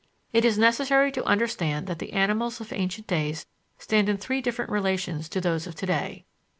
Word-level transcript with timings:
It 0.33 0.43
is 0.43 0.57
necessary 0.57 1.11
to 1.11 1.23
understand 1.25 1.85
that 1.85 1.99
the 1.99 2.13
animals 2.13 2.59
of 2.59 2.73
ancient 2.73 3.05
days 3.05 3.45
stand 3.77 4.09
in 4.09 4.17
three 4.17 4.41
different 4.41 4.71
relations 4.71 5.29
to 5.29 5.39
those 5.39 5.67
of 5.67 5.75
to 5.75 5.85
day. 5.85 6.25